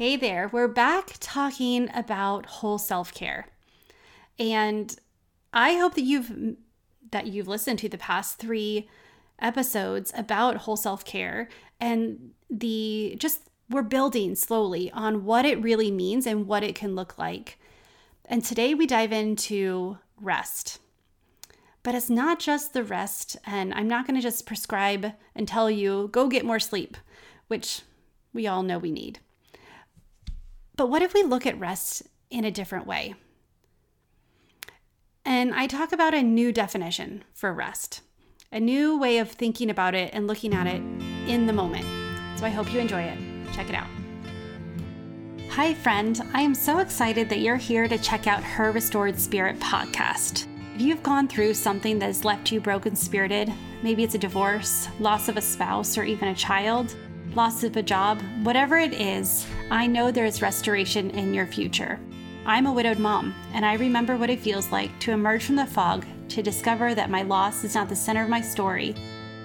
Hey 0.00 0.16
there, 0.16 0.48
we're 0.50 0.66
back 0.66 1.16
talking 1.20 1.90
about 1.92 2.46
whole 2.46 2.78
self-care. 2.78 3.48
And 4.38 4.96
I 5.52 5.74
hope 5.74 5.92
that 5.92 6.04
you've 6.04 6.56
that 7.10 7.26
you've 7.26 7.46
listened 7.46 7.80
to 7.80 7.88
the 7.90 7.98
past 7.98 8.38
3 8.38 8.88
episodes 9.40 10.10
about 10.16 10.56
whole 10.56 10.78
self-care 10.78 11.50
and 11.78 12.30
the 12.48 13.14
just 13.18 13.50
we're 13.68 13.82
building 13.82 14.34
slowly 14.36 14.90
on 14.92 15.26
what 15.26 15.44
it 15.44 15.60
really 15.60 15.90
means 15.90 16.26
and 16.26 16.46
what 16.46 16.62
it 16.62 16.74
can 16.74 16.94
look 16.94 17.18
like. 17.18 17.58
And 18.24 18.42
today 18.42 18.72
we 18.72 18.86
dive 18.86 19.12
into 19.12 19.98
rest. 20.18 20.78
But 21.82 21.94
it's 21.94 22.08
not 22.08 22.38
just 22.38 22.72
the 22.72 22.84
rest, 22.84 23.36
and 23.44 23.74
I'm 23.74 23.86
not 23.86 24.06
going 24.06 24.16
to 24.16 24.22
just 24.22 24.46
prescribe 24.46 25.12
and 25.34 25.46
tell 25.46 25.70
you, 25.70 26.08
go 26.10 26.26
get 26.26 26.46
more 26.46 26.58
sleep, 26.58 26.96
which 27.48 27.82
we 28.32 28.46
all 28.46 28.62
know 28.62 28.78
we 28.78 28.92
need. 28.92 29.18
But 30.80 30.88
what 30.88 31.02
if 31.02 31.12
we 31.12 31.22
look 31.22 31.44
at 31.44 31.60
rest 31.60 32.04
in 32.30 32.46
a 32.46 32.50
different 32.50 32.86
way? 32.86 33.14
And 35.26 35.52
I 35.52 35.66
talk 35.66 35.92
about 35.92 36.14
a 36.14 36.22
new 36.22 36.52
definition 36.52 37.22
for 37.34 37.52
rest, 37.52 38.00
a 38.50 38.58
new 38.58 38.98
way 38.98 39.18
of 39.18 39.30
thinking 39.30 39.68
about 39.68 39.94
it 39.94 40.14
and 40.14 40.26
looking 40.26 40.54
at 40.54 40.66
it 40.66 40.80
in 41.28 41.44
the 41.44 41.52
moment. 41.52 41.84
So 42.38 42.46
I 42.46 42.48
hope 42.48 42.72
you 42.72 42.80
enjoy 42.80 43.02
it. 43.02 43.18
Check 43.52 43.68
it 43.68 43.74
out. 43.74 43.88
Hi, 45.50 45.74
friend. 45.74 46.18
I 46.32 46.40
am 46.40 46.54
so 46.54 46.78
excited 46.78 47.28
that 47.28 47.40
you're 47.40 47.56
here 47.56 47.86
to 47.86 47.98
check 47.98 48.26
out 48.26 48.42
Her 48.42 48.72
Restored 48.72 49.20
Spirit 49.20 49.60
podcast. 49.60 50.46
If 50.76 50.80
you've 50.80 51.02
gone 51.02 51.28
through 51.28 51.52
something 51.52 51.98
that 51.98 52.06
has 52.06 52.24
left 52.24 52.50
you 52.50 52.58
broken 52.58 52.96
spirited, 52.96 53.52
maybe 53.82 54.02
it's 54.02 54.14
a 54.14 54.18
divorce, 54.18 54.88
loss 54.98 55.28
of 55.28 55.36
a 55.36 55.42
spouse, 55.42 55.98
or 55.98 56.04
even 56.04 56.28
a 56.28 56.34
child, 56.34 56.96
loss 57.34 57.62
of 57.62 57.76
a 57.76 57.82
job, 57.82 58.20
whatever 58.42 58.76
it 58.78 58.92
is, 58.92 59.46
I 59.70 59.86
know 59.86 60.10
there 60.10 60.24
is 60.26 60.42
restoration 60.42 61.10
in 61.10 61.32
your 61.32 61.46
future. 61.46 62.00
I'm 62.44 62.66
a 62.66 62.72
widowed 62.72 62.98
mom, 62.98 63.34
and 63.52 63.64
I 63.64 63.74
remember 63.74 64.16
what 64.16 64.30
it 64.30 64.40
feels 64.40 64.72
like 64.72 64.98
to 65.00 65.12
emerge 65.12 65.44
from 65.44 65.56
the 65.56 65.66
fog 65.66 66.04
to 66.30 66.42
discover 66.42 66.94
that 66.94 67.10
my 67.10 67.22
loss 67.22 67.62
is 67.64 67.74
not 67.74 67.88
the 67.88 67.96
center 67.96 68.22
of 68.24 68.28
my 68.28 68.40
story, 68.40 68.94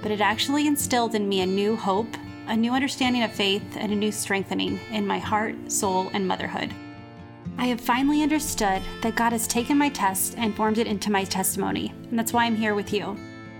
but 0.01 0.11
it 0.11 0.21
actually 0.21 0.67
instilled 0.67 1.13
in 1.13 1.29
me 1.29 1.41
a 1.41 1.45
new 1.45 1.75
hope, 1.75 2.15
a 2.47 2.55
new 2.55 2.71
understanding 2.71 3.23
of 3.23 3.31
faith, 3.31 3.63
and 3.75 3.91
a 3.91 3.95
new 3.95 4.11
strengthening 4.11 4.79
in 4.91 5.05
my 5.05 5.19
heart, 5.19 5.55
soul, 5.71 6.09
and 6.13 6.27
motherhood. 6.27 6.73
I 7.57 7.67
have 7.67 7.81
finally 7.81 8.23
understood 8.23 8.81
that 9.01 9.15
God 9.15 9.31
has 9.31 9.47
taken 9.47 9.77
my 9.77 9.89
test 9.89 10.35
and 10.37 10.55
formed 10.55 10.77
it 10.77 10.87
into 10.87 11.11
my 11.11 11.23
testimony, 11.23 11.93
and 12.09 12.17
that's 12.17 12.33
why 12.33 12.45
I'm 12.45 12.55
here 12.55 12.75
with 12.75 12.91
you. 12.91 13.15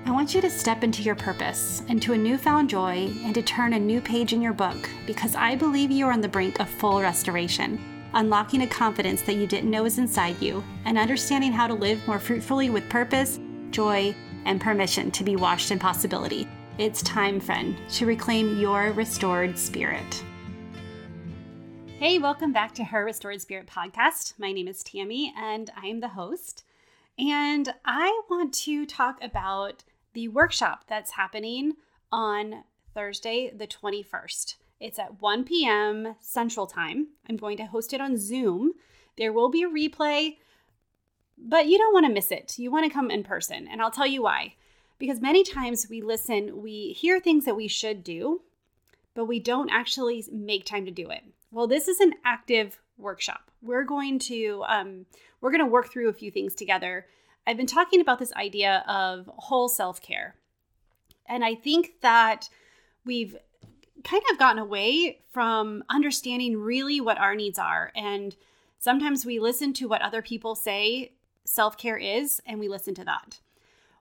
I 0.06 0.12
want 0.12 0.36
you 0.36 0.42
to 0.42 0.52
step 0.52 0.84
into 0.84 1.02
your 1.02 1.16
purpose, 1.16 1.82
into 1.88 2.14
a 2.14 2.18
newfound 2.18 2.70
joy, 2.70 3.12
and 3.24 3.34
to 3.34 3.42
turn 3.42 3.74
a 3.74 3.80
new 3.80 4.00
page 4.00 4.34
in 4.34 4.42
your 4.42 4.54
book 4.54 4.88
because 5.08 5.34
I 5.34 5.56
believe 5.56 5.90
you 5.90 6.06
are 6.06 6.12
on 6.12 6.22
the 6.22 6.28
brink 6.28 6.60
of 6.60 6.70
full 6.70 7.02
restoration, 7.02 7.84
unlocking 8.14 8.62
a 8.62 8.68
confidence 8.68 9.24
that 9.24 9.38
you 9.38 9.48
didn't 9.48 9.72
know 9.72 9.82
was 9.82 9.98
inside 9.98 10.40
you, 10.40 10.64
and 10.86 11.00
understanding 11.00 11.52
how 11.52 11.66
to 11.66 11.74
live 11.74 12.08
more 12.08 12.20
fruitfully 12.20 12.70
with 12.70 12.88
purpose, 12.88 13.40
joy, 13.72 14.14
and 14.46 14.62
permission 14.62 15.10
to 15.10 15.24
be 15.24 15.36
washed 15.36 15.72
in 15.72 15.80
possibility. 15.80 16.48
It's 16.78 17.02
time, 17.02 17.40
friend, 17.40 17.76
to 17.94 18.06
reclaim 18.06 18.60
your 18.60 18.92
restored 18.92 19.58
spirit. 19.58 20.24
Hey, 21.98 22.20
welcome 22.20 22.54
back 22.54 22.76
to 22.76 22.84
Her 22.84 23.04
Restored 23.04 23.42
Spirit 23.42 23.66
podcast. 23.66 24.38
My 24.38 24.52
name 24.52 24.68
is 24.68 24.84
Tammy, 24.84 25.34
and 25.36 25.72
I 25.76 25.88
am 25.88 26.00
the 26.00 26.10
host. 26.10 26.64
And 27.18 27.74
I 27.86 28.22
want 28.30 28.54
to 28.66 28.86
talk 28.86 29.18
about 29.24 29.84
the 30.16 30.28
workshop 30.30 30.86
that's 30.88 31.12
happening 31.12 31.74
on 32.12 32.64
Thursday, 32.96 33.52
the 33.56 33.68
21st. 33.68 34.56
It's 34.80 34.98
at 34.98 35.22
1 35.22 35.44
p.m. 35.44 36.16
Central 36.22 36.66
Time. 36.66 37.10
I'm 37.30 37.38
going 37.38 37.58
to 37.58 37.66
host 37.66 37.94
it 37.94 38.02
on 38.02 38.18
Zoom. 38.18 38.72
There 39.18 39.34
will 39.34 39.50
be 39.50 39.64
a 39.64 39.70
replay, 39.70 40.38
but 41.38 41.68
you 41.68 41.78
don't 41.78 41.94
want 41.94 42.06
to 42.06 42.14
miss 42.14 42.32
it. 42.32 42.58
You 42.58 42.72
want 42.72 42.86
to 42.86 42.94
come 42.94 43.12
in 43.12 43.24
person, 43.24 43.68
and 43.70 43.82
I'll 43.82 43.92
tell 43.92 44.08
you 44.08 44.24
why. 44.24 44.56
Because 44.98 45.20
many 45.20 45.44
times 45.44 45.88
we 45.90 46.02
listen, 46.02 46.62
we 46.62 46.94
hear 46.94 47.20
things 47.20 47.44
that 47.46 47.56
we 47.56 47.68
should 47.68 48.04
do, 48.04 48.42
but 49.14 49.26
we 49.26 49.40
don't 49.40 49.70
actually 49.70 50.24
make 50.32 50.66
time 50.66 50.86
to 50.86 50.92
do 50.92 51.10
it. 51.10 51.24
Well, 51.52 51.68
this 51.68 51.90
is 51.90 52.00
an 52.00 52.14
active 52.24 52.80
workshop. 52.98 53.52
We're 53.62 53.84
going 53.84 54.20
to 54.20 54.64
um, 54.68 55.06
we're 55.42 55.52
going 55.52 55.66
to 55.66 55.72
work 55.72 55.92
through 55.92 56.08
a 56.08 56.14
few 56.14 56.32
things 56.32 56.56
together 56.56 57.06
I've 57.48 57.58
been 57.58 57.68
talking 57.68 58.02
about 58.02 58.20
this 58.20 58.34
idea 58.34 58.84
of 58.88 59.30
whole 59.38 59.70
self 59.70 60.02
care. 60.02 60.36
And 61.28 61.44
I 61.44 61.56
think 61.56 62.02
that 62.02 62.50
we've 63.06 63.36
kind 64.04 64.24
of 64.32 64.38
gotten 64.38 64.62
away 64.62 65.20
from 65.32 65.84
understanding 65.90 66.58
really 66.58 67.02
what 67.02 67.20
our 67.20 67.36
needs 67.36 67.58
are. 67.58 67.92
And 67.96 68.36
sometimes 68.80 69.26
we 69.26 69.40
listen 69.40 69.74
to 69.74 69.88
what 69.88 70.02
other 70.02 70.22
people 70.22 70.56
say 70.56 71.14
self 71.44 71.78
care 71.78 71.98
is, 71.98 72.42
and 72.46 72.60
we 72.60 72.68
listen 72.68 72.96
to 72.96 73.06
that. 73.06 73.40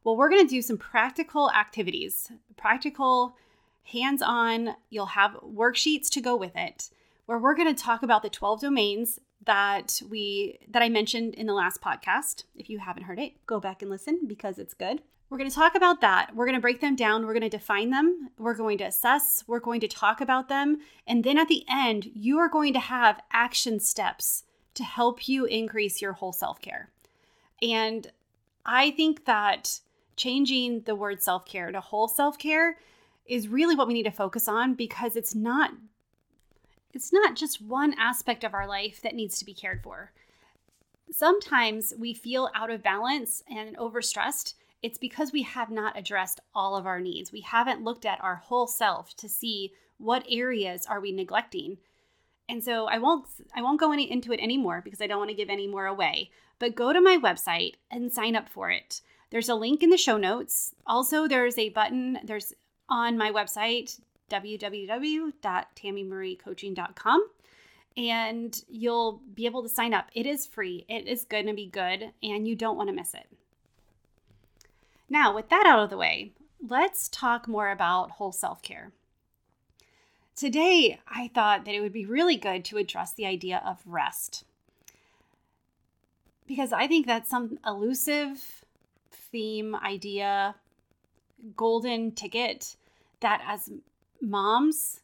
Well, 0.03 0.17
we're 0.17 0.31
going 0.31 0.47
to 0.47 0.51
do 0.51 0.63
some 0.63 0.77
practical 0.77 1.51
activities, 1.51 2.31
practical, 2.57 3.37
hands 3.85 4.23
on. 4.23 4.77
You'll 4.91 5.07
have 5.07 5.33
worksheets 5.43 6.09
to 6.11 6.21
go 6.21 6.37
with 6.37 6.57
it, 6.57 6.91
where 7.27 7.39
we're 7.39 7.55
going 7.55 7.75
to 7.75 7.83
talk 7.83 8.03
about 8.03 8.23
the 8.23 8.31
12 8.31 8.61
domains 8.61 9.19
that 9.47 10.01
we 10.09 10.59
that 10.69 10.83
I 10.83 10.89
mentioned 10.89 11.35
in 11.35 11.47
the 11.47 11.55
last 11.55 11.81
podcast. 11.81 12.45
If 12.55 12.71
you 12.71 12.79
haven't 12.79 13.05
heard 13.05 13.19
it, 13.19 13.47
go 13.47 13.61
back 13.61 13.83
and 13.83 13.91
listen 13.91 14.21
because 14.27 14.59
it's 14.59 14.75
good. 14.75 15.03
We're 15.31 15.39
going 15.39 15.51
to 15.51 15.57
talk 15.57 15.75
about 15.75 16.01
that. 16.03 16.35
We're 16.35 16.47
going 16.47 16.57
to 16.57 16.61
break 16.61 16.81
them 16.81 16.95
down. 16.95 17.27
We're 17.27 17.33
going 17.33 17.43
to 17.43 17.49
define 17.49 17.91
them. 17.91 18.31
We're 18.39 18.55
going 18.55 18.79
to 18.79 18.85
assess. 18.85 19.43
We're 19.47 19.59
going 19.59 19.81
to 19.81 19.89
talk 19.89 20.21
about 20.21 20.49
them. 20.49 20.79
And 21.07 21.25
then 21.25 21.39
at 21.39 21.49
the 21.49 21.65
end, 21.69 22.11
you 22.15 22.39
are 22.39 22.49
going 22.49 22.73
to 22.75 22.79
have 22.79 23.21
action 23.33 23.81
steps 23.81 24.45
to 24.75 24.85
help 24.85 25.29
you 25.29 25.45
increase 25.47 26.03
your 26.03 26.13
whole 26.13 26.33
self 26.33 26.61
care. 26.61 26.91
And 27.63 28.07
I 28.67 28.91
think 28.93 29.25
that 29.25 29.81
changing 30.17 30.83
the 30.83 30.95
word 30.95 31.23
self 31.23 31.45
care 31.45 31.73
to 31.73 31.81
whole 31.81 32.09
self 32.09 32.39
care 32.39 32.77
is 33.27 33.49
really 33.49 33.75
what 33.75 33.89
we 33.89 33.95
need 33.95 34.05
to 34.05 34.11
focus 34.11 34.49
on 34.49 34.75
because 34.75 35.17
it's 35.17 35.35
not 35.35 35.71
it's 36.95 37.13
not 37.13 37.35
just 37.35 37.61
one 37.61 37.95
aspect 37.99 38.45
of 38.45 38.55
our 38.55 38.67
life 38.67 39.01
that 39.03 39.15
needs 39.15 39.39
to 39.39 39.45
be 39.45 39.55
cared 39.55 39.83
for. 39.83 40.13
Sometimes 41.11 41.93
we 41.99 42.15
feel 42.15 42.51
out 42.55 42.71
of 42.71 42.83
balance 42.83 43.43
and 43.51 43.77
overstressed. 43.77 44.55
It's 44.83 44.99
because 44.99 45.33
we 45.33 45.43
have 45.43 45.71
not 45.71 45.99
addressed 45.99 46.41
all 46.55 46.77
of 46.77 46.87
our 46.87 47.01
needs. 47.01 47.33
We 47.33 47.41
haven't 47.41 47.85
looked 47.85 48.07
at 48.07 48.23
our 48.23 48.37
whole 48.37 48.67
self 48.67 49.15
to 49.17 49.29
see 49.29 49.73
what 49.99 50.27
areas 50.29 50.87
are 50.87 51.01
we 51.01 51.13
neglecting. 51.13 51.79
And 52.49 52.63
so 52.63 52.87
I 52.87 52.99
won't 52.99 53.27
I 53.55 53.63
won't 53.63 53.81
go 53.81 53.93
any, 53.93 54.11
into 54.11 54.33
it 54.33 54.41
anymore 54.41 54.83
because 54.85 55.01
I 55.01 55.07
don't 55.07 55.19
want 55.19 55.31
to 55.31 55.37
give 55.37 55.51
any 55.51 55.67
more 55.67 55.87
away. 55.87 56.31
But 56.59 56.75
go 56.75 56.93
to 56.93 57.01
my 57.01 57.17
website 57.17 57.75
and 57.91 58.13
sign 58.13 58.37
up 58.37 58.49
for 58.49 58.71
it. 58.71 59.01
There's 59.31 59.49
a 59.49 59.55
link 59.55 59.83
in 59.83 59.91
the 59.91 59.97
show 59.97 60.17
notes. 60.17 60.75
Also, 60.87 61.27
there's 61.27 61.59
a 61.59 61.71
button 61.71 62.19
there's 62.23 62.53
on 62.89 63.17
my 63.17 63.31
website 63.31 63.99
www.tammymurraycoaching.com 64.35 67.29
and 67.97 68.65
you'll 68.69 69.23
be 69.35 69.47
able 69.47 69.63
to 69.63 69.69
sign 69.69 69.95
up. 69.95 70.11
It 70.13 70.27
is 70.27 70.45
free, 70.47 70.85
it 70.89 71.07
is 71.07 71.25
going 71.25 71.47
to 71.47 71.55
be 71.55 71.67
good, 71.67 72.11
and 72.23 72.49
you 72.49 72.57
don't 72.57 72.77
want 72.77 72.89
to 72.89 72.95
miss 72.95 73.15
it. 73.15 73.29
Now, 75.09 75.35
with 75.35 75.49
that 75.51 75.67
out 75.67 75.85
of 75.85 75.91
the 75.91 75.97
way, 75.97 76.33
let's 76.67 77.09
talk 77.09 77.47
more 77.47 77.71
about 77.71 78.13
whole 78.13 78.33
self 78.33 78.63
care. 78.63 78.93
Today, 80.35 80.99
I 81.07 81.31
thought 81.33 81.65
that 81.65 81.75
it 81.75 81.81
would 81.81 81.93
be 81.93 82.07
really 82.07 82.37
good 82.37 82.65
to 82.67 82.79
address 82.79 83.13
the 83.13 83.27
idea 83.27 83.63
of 83.65 83.81
rest 83.87 84.45
because 86.47 86.73
I 86.73 86.87
think 86.87 87.07
that's 87.07 87.31
some 87.31 87.59
elusive 87.67 88.65
theme, 89.11 89.75
idea, 89.77 90.57
golden 91.57 92.13
ticket 92.13 92.77
that 93.21 93.43
as 93.47 93.71
moms 94.25 95.01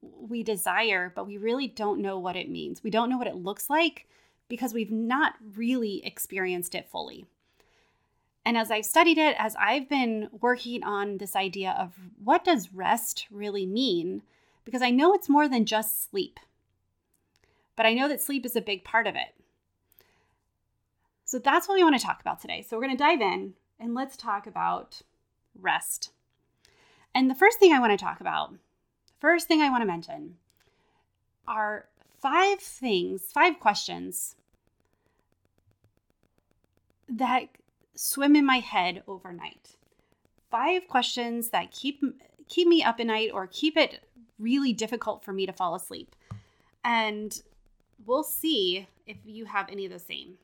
we 0.00 0.42
desire, 0.42 1.12
but 1.14 1.26
we 1.26 1.36
really 1.36 1.68
don't 1.68 2.00
know 2.00 2.18
what 2.18 2.36
it 2.36 2.50
means. 2.50 2.82
We 2.82 2.90
don't 2.90 3.10
know 3.10 3.18
what 3.18 3.26
it 3.26 3.36
looks 3.36 3.68
like 3.68 4.06
because 4.48 4.72
we've 4.72 4.92
not 4.92 5.34
really 5.56 6.04
experienced 6.04 6.74
it 6.74 6.88
fully. 6.88 7.26
And 8.44 8.56
as 8.56 8.70
I've 8.70 8.86
studied 8.86 9.18
it, 9.18 9.36
as 9.38 9.54
I've 9.56 9.88
been 9.88 10.28
working 10.40 10.82
on 10.82 11.18
this 11.18 11.36
idea 11.36 11.76
of 11.78 11.94
what 12.22 12.44
does 12.44 12.72
rest 12.72 13.26
really 13.30 13.66
mean, 13.66 14.22
because 14.64 14.80
I 14.80 14.90
know 14.90 15.12
it's 15.12 15.28
more 15.28 15.48
than 15.48 15.66
just 15.66 16.08
sleep, 16.10 16.40
but 17.76 17.84
I 17.84 17.92
know 17.92 18.08
that 18.08 18.22
sleep 18.22 18.46
is 18.46 18.56
a 18.56 18.62
big 18.62 18.84
part 18.84 19.06
of 19.06 19.16
it. 19.16 19.34
So 21.24 21.38
that's 21.38 21.68
what 21.68 21.74
we 21.74 21.84
want 21.84 21.98
to 22.00 22.06
talk 22.06 22.20
about 22.22 22.40
today. 22.40 22.62
So 22.62 22.76
we're 22.76 22.84
going 22.84 22.96
to 22.96 23.04
dive 23.04 23.20
in 23.20 23.52
and 23.78 23.94
let's 23.94 24.16
talk 24.16 24.46
about 24.46 25.02
rest. 25.60 26.10
And 27.14 27.30
the 27.30 27.34
first 27.34 27.58
thing 27.58 27.72
I 27.72 27.80
want 27.80 27.98
to 27.98 28.04
talk 28.04 28.20
about, 28.20 28.54
first 29.20 29.48
thing 29.48 29.60
I 29.60 29.70
want 29.70 29.82
to 29.82 29.86
mention 29.86 30.36
are 31.46 31.86
five 32.20 32.60
things, 32.60 33.22
five 33.32 33.58
questions 33.58 34.36
that 37.08 37.48
swim 37.94 38.36
in 38.36 38.44
my 38.44 38.58
head 38.58 39.02
overnight. 39.06 39.76
Five 40.50 40.88
questions 40.88 41.50
that 41.50 41.72
keep 41.72 42.00
keep 42.48 42.68
me 42.68 42.82
up 42.82 43.00
at 43.00 43.06
night 43.06 43.30
or 43.32 43.46
keep 43.46 43.76
it 43.76 44.02
really 44.38 44.72
difficult 44.72 45.24
for 45.24 45.32
me 45.32 45.46
to 45.46 45.52
fall 45.52 45.74
asleep. 45.74 46.14
And 46.84 47.40
we'll 48.06 48.22
see 48.22 48.86
if 49.06 49.16
you 49.24 49.44
have 49.46 49.68
any 49.70 49.84
of 49.84 49.92
the 49.92 49.98
same. 49.98 50.38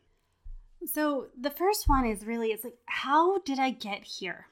So, 0.86 1.28
the 1.40 1.50
first 1.50 1.88
one 1.88 2.04
is 2.04 2.26
really 2.26 2.48
it's 2.48 2.64
like, 2.64 2.76
how 2.86 3.38
did 3.38 3.58
I 3.58 3.70
get 3.70 4.04
here? 4.04 4.48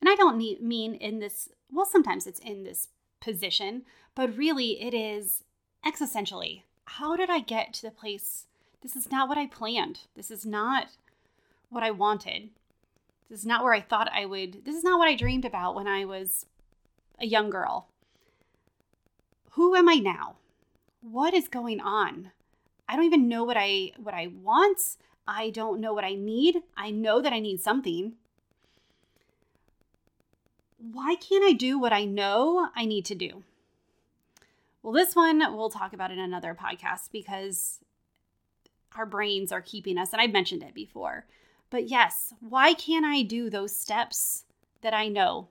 And 0.00 0.08
I 0.08 0.14
don't 0.14 0.38
need, 0.38 0.62
mean 0.62 0.94
in 0.94 1.18
this, 1.18 1.48
well, 1.72 1.86
sometimes 1.86 2.26
it's 2.26 2.40
in 2.40 2.64
this 2.64 2.88
position, 3.20 3.82
but 4.14 4.36
really 4.36 4.80
it 4.82 4.94
is 4.94 5.42
existentially. 5.84 6.62
How 6.84 7.16
did 7.16 7.30
I 7.30 7.40
get 7.40 7.72
to 7.74 7.82
the 7.82 7.90
place? 7.90 8.46
This 8.82 8.94
is 8.94 9.10
not 9.10 9.28
what 9.28 9.38
I 9.38 9.46
planned. 9.46 10.00
This 10.14 10.30
is 10.30 10.46
not 10.46 10.88
what 11.70 11.82
I 11.82 11.90
wanted. 11.90 12.50
This 13.28 13.40
is 13.40 13.46
not 13.46 13.64
where 13.64 13.72
I 13.72 13.80
thought 13.80 14.08
I 14.12 14.24
would. 14.24 14.64
This 14.64 14.76
is 14.76 14.84
not 14.84 14.98
what 14.98 15.08
I 15.08 15.16
dreamed 15.16 15.44
about 15.44 15.74
when 15.74 15.88
I 15.88 16.04
was 16.04 16.46
a 17.18 17.26
young 17.26 17.50
girl. 17.50 17.88
Who 19.52 19.74
am 19.74 19.88
I 19.88 19.96
now? 19.96 20.36
What 21.00 21.34
is 21.34 21.48
going 21.48 21.80
on? 21.80 22.30
I 22.88 22.94
don't 22.94 23.04
even 23.04 23.28
know 23.28 23.42
what 23.42 23.56
I 23.58 23.92
what 23.96 24.14
I 24.14 24.28
want. 24.28 24.96
I 25.26 25.50
don't 25.50 25.80
know 25.80 25.92
what 25.92 26.04
I 26.04 26.14
need. 26.14 26.62
I 26.76 26.90
know 26.90 27.20
that 27.20 27.32
I 27.32 27.40
need 27.40 27.60
something. 27.60 28.12
Why 30.78 31.16
can't 31.16 31.44
I 31.44 31.52
do 31.52 31.78
what 31.78 31.92
I 31.92 32.04
know 32.04 32.68
I 32.74 32.84
need 32.84 33.04
to 33.06 33.14
do? 33.14 33.42
Well, 34.82 34.92
this 34.92 35.16
one 35.16 35.38
we'll 35.38 35.70
talk 35.70 35.92
about 35.92 36.12
in 36.12 36.18
another 36.18 36.54
podcast 36.54 37.10
because 37.10 37.80
our 38.96 39.06
brains 39.06 39.52
are 39.52 39.60
keeping 39.60 39.98
us, 39.98 40.12
and 40.12 40.20
I've 40.20 40.32
mentioned 40.32 40.62
it 40.62 40.74
before. 40.74 41.26
But 41.70 41.88
yes, 41.88 42.32
why 42.40 42.74
can't 42.74 43.04
I 43.04 43.22
do 43.22 43.50
those 43.50 43.76
steps 43.76 44.44
that 44.82 44.94
I 44.94 45.08
know? 45.08 45.48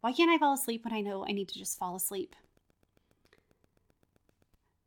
Why 0.00 0.12
can't 0.12 0.30
I 0.30 0.38
fall 0.38 0.54
asleep 0.54 0.84
when 0.84 0.92
I 0.92 1.00
know 1.00 1.24
I 1.26 1.32
need 1.32 1.48
to 1.48 1.58
just 1.58 1.78
fall 1.78 1.96
asleep? 1.96 2.34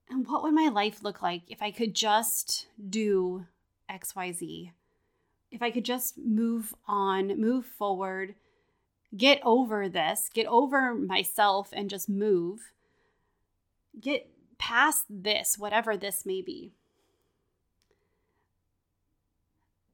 And 0.09 0.27
what 0.27 0.43
would 0.43 0.53
my 0.53 0.69
life 0.69 1.03
look 1.03 1.21
like 1.21 1.43
if 1.47 1.61
I 1.61 1.71
could 1.71 1.93
just 1.93 2.67
do 2.89 3.45
XYZ? 3.89 4.71
If 5.51 5.61
I 5.61 5.71
could 5.71 5.85
just 5.85 6.17
move 6.17 6.75
on, 6.87 7.39
move 7.39 7.65
forward, 7.65 8.35
get 9.15 9.39
over 9.43 9.87
this, 9.87 10.29
get 10.33 10.45
over 10.47 10.93
myself 10.93 11.69
and 11.73 11.89
just 11.89 12.09
move, 12.09 12.71
get 13.99 14.29
past 14.57 15.05
this, 15.09 15.57
whatever 15.57 15.95
this 15.95 16.25
may 16.25 16.41
be. 16.41 16.73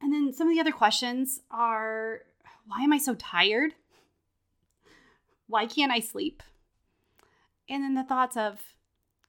And 0.02 0.12
then 0.12 0.34
some 0.34 0.48
of 0.50 0.54
the 0.54 0.60
other 0.60 0.72
questions 0.72 1.42
are 1.50 2.22
why 2.66 2.82
am 2.82 2.94
I 2.94 2.98
so 2.98 3.16
tired? 3.16 3.74
Why 5.48 5.66
can't 5.66 5.92
I 5.92 6.00
sleep? 6.00 6.42
And 7.70 7.84
then 7.84 7.94
the 7.94 8.04
thoughts 8.04 8.36
of, 8.36 8.60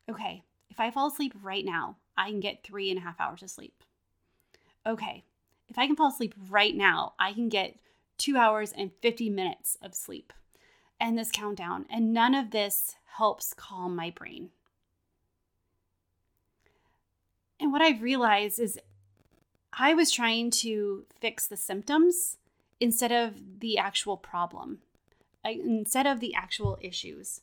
okay, 0.08 0.42
if 0.70 0.80
I 0.80 0.90
fall 0.90 1.08
asleep 1.08 1.34
right 1.42 1.64
now, 1.64 1.96
I 2.16 2.30
can 2.30 2.40
get 2.40 2.64
three 2.64 2.90
and 2.90 2.98
a 2.98 3.02
half 3.02 3.20
hours 3.20 3.42
of 3.42 3.50
sleep 3.50 3.84
okay, 4.86 5.24
if 5.68 5.78
I 5.78 5.86
can 5.86 5.96
fall 5.96 6.08
asleep 6.08 6.34
right 6.50 6.74
now, 6.74 7.14
I 7.18 7.32
can 7.32 7.48
get 7.48 7.76
two 8.18 8.36
hours 8.36 8.72
and 8.72 8.90
50 9.00 9.30
minutes 9.30 9.76
of 9.82 9.94
sleep 9.94 10.32
and 11.00 11.18
this 11.18 11.30
countdown. 11.30 11.86
And 11.90 12.12
none 12.12 12.34
of 12.34 12.50
this 12.50 12.96
helps 13.16 13.54
calm 13.54 13.94
my 13.96 14.10
brain. 14.10 14.50
And 17.60 17.72
what 17.72 17.82
I've 17.82 18.02
realized 18.02 18.58
is 18.58 18.78
I 19.72 19.94
was 19.94 20.10
trying 20.10 20.50
to 20.50 21.04
fix 21.20 21.46
the 21.46 21.56
symptoms 21.56 22.38
instead 22.80 23.12
of 23.12 23.60
the 23.60 23.78
actual 23.78 24.16
problem, 24.16 24.78
instead 25.44 26.06
of 26.06 26.20
the 26.20 26.34
actual 26.34 26.78
issues. 26.80 27.40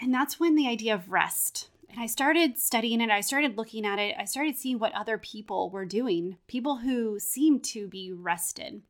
And 0.00 0.12
that's 0.12 0.40
when 0.40 0.56
the 0.56 0.68
idea 0.68 0.94
of 0.94 1.10
rest 1.10 1.68
and 1.92 2.00
I 2.00 2.06
started 2.06 2.58
studying 2.58 3.02
it, 3.02 3.10
I 3.10 3.20
started 3.20 3.58
looking 3.58 3.84
at 3.84 3.98
it, 3.98 4.16
I 4.18 4.24
started 4.24 4.56
seeing 4.56 4.78
what 4.78 4.94
other 4.94 5.18
people 5.18 5.68
were 5.70 5.84
doing, 5.84 6.38
people 6.46 6.78
who 6.78 7.20
seemed 7.20 7.62
to 7.64 7.86
be 7.86 8.10
rested. 8.10 8.82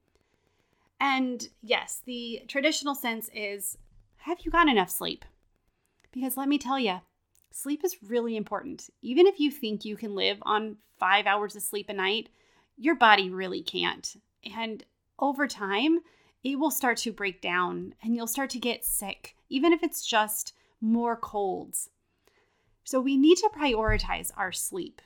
And 1.00 1.48
yes, 1.60 2.00
the 2.06 2.42
traditional 2.46 2.94
sense 2.94 3.28
is 3.34 3.76
have 4.18 4.38
you 4.42 4.52
got 4.52 4.68
enough 4.68 4.88
sleep? 4.88 5.24
Because 6.12 6.36
let 6.36 6.48
me 6.48 6.58
tell 6.58 6.78
you, 6.78 7.00
sleep 7.50 7.84
is 7.84 7.96
really 8.06 8.36
important. 8.36 8.88
Even 9.02 9.26
if 9.26 9.40
you 9.40 9.50
think 9.50 9.84
you 9.84 9.96
can 9.96 10.14
live 10.14 10.38
on 10.42 10.76
five 11.00 11.26
hours 11.26 11.56
of 11.56 11.62
sleep 11.62 11.88
a 11.88 11.92
night, 11.92 12.28
your 12.76 12.94
body 12.94 13.30
really 13.30 13.62
can't. 13.62 14.16
And 14.56 14.84
over 15.18 15.48
time, 15.48 16.00
it 16.44 16.56
will 16.58 16.70
start 16.70 16.98
to 16.98 17.12
break 17.12 17.40
down 17.40 17.94
and 18.02 18.14
you'll 18.14 18.28
start 18.28 18.50
to 18.50 18.60
get 18.60 18.84
sick, 18.84 19.34
even 19.48 19.72
if 19.72 19.82
it's 19.82 20.06
just 20.06 20.52
more 20.80 21.16
colds. 21.16 21.90
So 22.84 23.00
we 23.00 23.16
need 23.16 23.38
to 23.38 23.50
prioritize 23.56 24.30
our 24.36 24.52
sleep. 24.52 25.00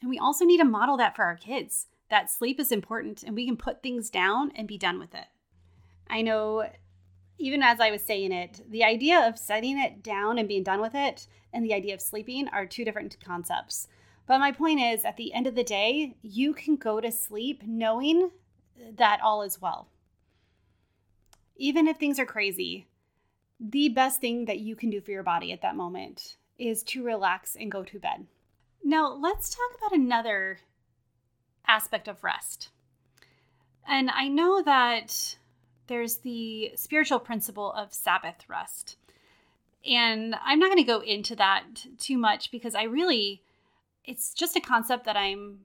And 0.00 0.10
we 0.10 0.18
also 0.18 0.44
need 0.44 0.58
to 0.58 0.64
model 0.64 0.96
that 0.98 1.16
for 1.16 1.24
our 1.24 1.36
kids 1.36 1.86
that 2.08 2.30
sleep 2.30 2.60
is 2.60 2.70
important 2.70 3.22
and 3.22 3.34
we 3.34 3.46
can 3.46 3.56
put 3.56 3.82
things 3.82 4.10
down 4.10 4.52
and 4.54 4.68
be 4.68 4.78
done 4.78 4.98
with 4.98 5.14
it. 5.14 5.26
I 6.08 6.22
know, 6.22 6.68
even 7.38 7.62
as 7.62 7.80
I 7.80 7.90
was 7.90 8.02
saying 8.02 8.32
it, 8.32 8.60
the 8.70 8.84
idea 8.84 9.26
of 9.26 9.38
setting 9.38 9.78
it 9.78 10.02
down 10.02 10.38
and 10.38 10.46
being 10.46 10.62
done 10.62 10.80
with 10.80 10.94
it 10.94 11.26
and 11.52 11.64
the 11.64 11.74
idea 11.74 11.94
of 11.94 12.00
sleeping 12.00 12.48
are 12.48 12.66
two 12.66 12.84
different 12.84 13.16
concepts. 13.24 13.88
But 14.26 14.38
my 14.38 14.52
point 14.52 14.80
is, 14.80 15.04
at 15.04 15.16
the 15.16 15.32
end 15.32 15.46
of 15.46 15.54
the 15.54 15.64
day, 15.64 16.16
you 16.22 16.52
can 16.52 16.76
go 16.76 17.00
to 17.00 17.12
sleep 17.12 17.62
knowing 17.64 18.30
that 18.96 19.20
all 19.22 19.42
is 19.42 19.60
well. 19.60 19.88
Even 21.56 21.86
if 21.86 21.96
things 21.96 22.18
are 22.18 22.26
crazy, 22.26 22.88
the 23.58 23.88
best 23.88 24.20
thing 24.20 24.44
that 24.44 24.58
you 24.58 24.76
can 24.76 24.90
do 24.90 25.00
for 25.00 25.12
your 25.12 25.22
body 25.22 25.52
at 25.52 25.62
that 25.62 25.76
moment 25.76 26.36
is 26.58 26.82
to 26.84 27.02
relax 27.02 27.56
and 27.56 27.70
go 27.70 27.82
to 27.84 27.98
bed. 27.98 28.26
Now, 28.82 29.12
let's 29.12 29.50
talk 29.50 29.76
about 29.76 29.98
another 29.98 30.60
aspect 31.66 32.08
of 32.08 32.22
rest. 32.22 32.70
And 33.88 34.10
I 34.10 34.28
know 34.28 34.62
that 34.62 35.36
there's 35.86 36.18
the 36.18 36.72
spiritual 36.76 37.18
principle 37.18 37.72
of 37.72 37.92
Sabbath 37.92 38.48
rest. 38.48 38.96
And 39.88 40.34
I'm 40.44 40.58
not 40.58 40.70
going 40.70 40.78
to 40.78 40.84
go 40.84 41.00
into 41.00 41.36
that 41.36 41.64
too 41.98 42.18
much 42.18 42.50
because 42.50 42.74
I 42.74 42.84
really, 42.84 43.42
it's 44.04 44.34
just 44.34 44.56
a 44.56 44.60
concept 44.60 45.04
that 45.04 45.16
I'm 45.16 45.60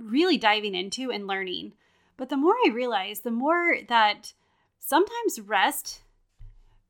really 0.00 0.38
diving 0.38 0.74
into 0.74 1.10
and 1.10 1.26
learning. 1.26 1.72
But 2.16 2.28
the 2.28 2.36
more 2.36 2.54
I 2.66 2.70
realize, 2.70 3.20
the 3.20 3.30
more 3.30 3.78
that 3.88 4.32
sometimes 4.78 5.40
rest 5.40 6.02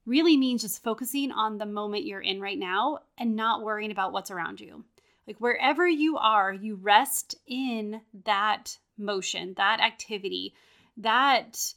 really 0.07 0.37
means 0.37 0.63
just 0.63 0.83
focusing 0.83 1.33
on 1.33 1.59
the 1.59 1.67
moment 1.67 2.07
you're 2.07 2.21
in 2.21 2.41
right 2.41 2.59
now 2.59 3.01
and 3.19 3.37
not 3.37 3.63
worrying 3.63 3.91
about 3.91 4.13
what's 4.13 4.31
around 4.31 4.61
you. 4.61 4.85
Like 5.27 5.39
wherever 5.39 5.87
you 5.89 6.17
are, 6.17 6.53
you 6.53 6.77
rest 6.77 7.35
in 7.47 8.01
that 8.25 8.79
motion, 8.97 9.55
that 9.57 9.81
activity, 9.81 10.55
that 10.97 11.75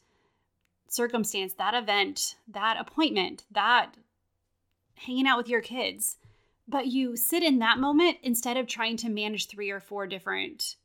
circumstance, 0.88 1.53
that 1.56 1.74
event, 1.74 2.36
that 2.48 2.77
appointment, 2.80 3.46
that 3.51 3.96
hanging 4.96 5.27
out 5.27 5.38
with 5.38 5.50
your 5.50 5.62
kids. 5.62 6.18
But 6.68 6.88
you 6.88 7.18
sit 7.18 7.42
in 7.42 7.60
that 7.60 7.80
moment 7.80 8.18
instead 8.22 8.58
of 8.58 8.68
trying 8.68 8.98
to 8.98 9.10
manage 9.10 9.48
three 9.48 9.72
or 9.72 9.80
four 9.80 10.06
different 10.06 10.75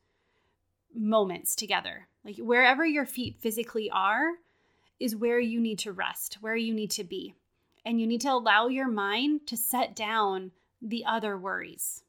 moments 0.95 1.55
together. 1.55 2.09
Like 2.25 2.39
wherever 2.39 2.87
your 2.87 3.05
feet 3.05 3.37
physically 3.39 3.91
are, 3.91 4.31
is 5.01 5.17
where 5.17 5.41
you 5.41 5.61
need 5.61 5.79
to 5.81 5.93
rest, 5.93 6.39
where 6.41 6.57
you 6.57 6.73
need 6.73 6.91
to 6.93 7.05
be. 7.05 7.35
And 7.85 8.01
you 8.01 8.07
need 8.07 8.21
to 8.23 8.33
allow 8.33 8.69
your 8.69 8.89
mind 8.89 9.47
to 9.49 9.57
set 9.57 9.95
down 9.95 10.53
the 10.81 11.05
other 11.05 11.37
worries. 11.37 12.03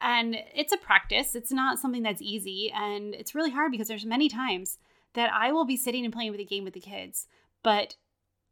And 0.00 0.36
it's 0.54 0.72
a 0.72 0.76
practice. 0.76 1.34
It's 1.34 1.52
not 1.52 1.78
something 1.78 2.02
that's 2.02 2.22
easy 2.22 2.72
and 2.72 3.14
it's 3.14 3.34
really 3.34 3.50
hard 3.50 3.72
because 3.72 3.88
there's 3.88 4.06
many 4.06 4.28
times 4.28 4.78
that 5.14 5.32
I 5.32 5.50
will 5.50 5.64
be 5.64 5.76
sitting 5.76 6.04
and 6.04 6.12
playing 6.12 6.30
with 6.30 6.40
a 6.40 6.44
game 6.44 6.64
with 6.64 6.74
the 6.74 6.80
kids, 6.80 7.26
but 7.62 7.96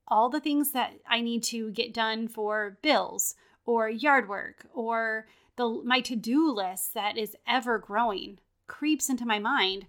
all 0.09 0.29
the 0.29 0.41
things 0.41 0.73
that 0.73 0.95
I 1.09 1.21
need 1.21 1.43
to 1.45 1.71
get 1.71 1.95
done 1.95 2.29
for 2.29 2.79
bills 2.83 3.35
or 3.65 3.89
yard 3.89 4.29
work 4.29 4.67
or 4.75 5.27
the 5.57 5.81
my 5.85 6.01
to-do 6.01 6.51
list 6.51 6.95
that 6.95 7.17
is 7.17 7.37
ever 7.47 7.79
growing 7.79 8.39
creeps 8.67 9.09
into 9.09 9.25
my 9.25 9.39
mind 9.39 9.87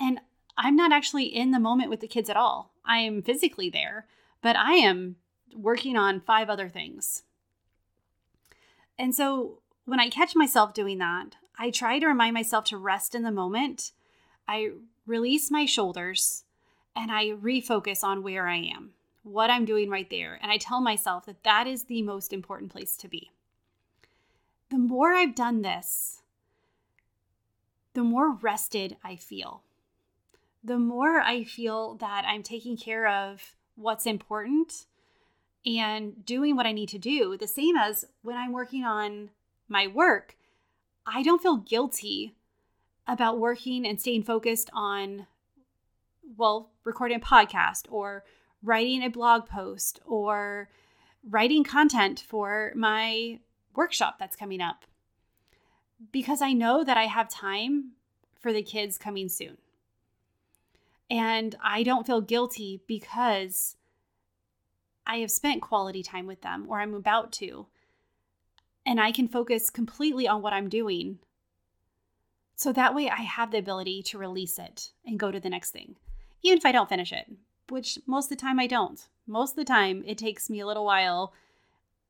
and 0.00 0.20
I'm 0.56 0.76
not 0.76 0.92
actually 0.92 1.24
in 1.24 1.50
the 1.50 1.58
moment 1.58 1.90
with 1.90 2.00
the 2.00 2.08
kids 2.08 2.28
at 2.28 2.36
all. 2.36 2.72
I 2.84 2.98
am 2.98 3.22
physically 3.22 3.70
there, 3.70 4.06
but 4.42 4.56
I 4.56 4.74
am 4.74 5.16
working 5.54 5.96
on 5.96 6.20
five 6.20 6.48
other 6.48 6.68
things. 6.68 7.22
And 8.98 9.14
so 9.14 9.58
when 9.84 10.00
I 10.00 10.08
catch 10.08 10.34
myself 10.34 10.74
doing 10.74 10.98
that, 10.98 11.36
I 11.58 11.70
try 11.70 11.98
to 11.98 12.06
remind 12.06 12.34
myself 12.34 12.64
to 12.66 12.76
rest 12.76 13.14
in 13.14 13.22
the 13.22 13.30
moment. 13.30 13.92
I 14.48 14.70
release 15.06 15.50
my 15.50 15.66
shoulders 15.66 16.44
and 16.94 17.10
I 17.10 17.30
refocus 17.30 18.04
on 18.04 18.22
where 18.22 18.48
I 18.48 18.56
am, 18.56 18.92
what 19.22 19.50
I'm 19.50 19.64
doing 19.64 19.90
right 19.90 20.08
there. 20.08 20.38
And 20.42 20.50
I 20.50 20.56
tell 20.56 20.80
myself 20.80 21.26
that 21.26 21.44
that 21.44 21.66
is 21.66 21.84
the 21.84 22.02
most 22.02 22.32
important 22.32 22.70
place 22.70 22.96
to 22.98 23.08
be. 23.08 23.30
The 24.70 24.78
more 24.78 25.12
I've 25.12 25.34
done 25.34 25.62
this, 25.62 26.22
the 27.94 28.02
more 28.02 28.32
rested 28.32 28.96
I 29.04 29.16
feel 29.16 29.62
the 30.62 30.78
more 30.78 31.20
I 31.20 31.44
feel 31.44 31.94
that 31.96 32.24
I'm 32.26 32.42
taking 32.42 32.76
care 32.76 33.06
of 33.06 33.54
what's 33.74 34.06
important 34.06 34.86
and 35.64 36.24
doing 36.24 36.56
what 36.56 36.66
I 36.66 36.72
need 36.72 36.88
to 36.90 36.98
do. 36.98 37.36
The 37.36 37.46
same 37.46 37.76
as 37.76 38.04
when 38.22 38.36
I'm 38.36 38.52
working 38.52 38.84
on 38.84 39.30
my 39.68 39.86
work, 39.86 40.36
I 41.06 41.22
don't 41.22 41.42
feel 41.42 41.56
guilty 41.56 42.34
about 43.06 43.38
working 43.38 43.86
and 43.86 44.00
staying 44.00 44.22
focused 44.22 44.70
on, 44.72 45.26
well, 46.36 46.70
recording 46.84 47.16
a 47.16 47.20
podcast 47.20 47.86
or 47.90 48.24
writing 48.62 49.02
a 49.02 49.10
blog 49.10 49.46
post 49.46 50.00
or 50.04 50.68
writing 51.28 51.64
content 51.64 52.24
for 52.26 52.72
my 52.74 53.38
workshop 53.74 54.16
that's 54.18 54.36
coming 54.36 54.60
up 54.60 54.84
because 56.10 56.42
I 56.42 56.52
know 56.52 56.82
that 56.84 56.96
I 56.96 57.06
have 57.06 57.28
time 57.28 57.92
for 58.40 58.52
the 58.52 58.62
kids 58.62 58.98
coming 58.98 59.28
soon. 59.28 59.58
And 61.08 61.54
I 61.62 61.82
don't 61.82 62.06
feel 62.06 62.20
guilty 62.20 62.80
because 62.86 63.76
I 65.06 65.16
have 65.16 65.30
spent 65.30 65.62
quality 65.62 66.02
time 66.02 66.26
with 66.26 66.42
them 66.42 66.66
or 66.68 66.80
I'm 66.80 66.94
about 66.94 67.32
to. 67.32 67.66
And 68.84 69.00
I 69.00 69.12
can 69.12 69.28
focus 69.28 69.70
completely 69.70 70.26
on 70.26 70.42
what 70.42 70.52
I'm 70.52 70.68
doing. 70.68 71.18
So 72.56 72.72
that 72.72 72.94
way 72.94 73.08
I 73.08 73.22
have 73.22 73.50
the 73.50 73.58
ability 73.58 74.02
to 74.04 74.18
release 74.18 74.58
it 74.58 74.90
and 75.04 75.18
go 75.18 75.30
to 75.30 75.40
the 75.40 75.50
next 75.50 75.70
thing, 75.70 75.96
even 76.42 76.58
if 76.58 76.66
I 76.66 76.72
don't 76.72 76.88
finish 76.88 77.12
it, 77.12 77.30
which 77.68 77.98
most 78.06 78.26
of 78.26 78.30
the 78.30 78.42
time 78.42 78.58
I 78.58 78.66
don't. 78.66 79.06
Most 79.26 79.52
of 79.52 79.56
the 79.56 79.64
time 79.64 80.02
it 80.06 80.18
takes 80.18 80.50
me 80.50 80.60
a 80.60 80.66
little 80.66 80.84
while 80.84 81.32